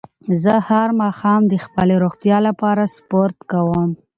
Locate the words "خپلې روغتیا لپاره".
1.65-2.83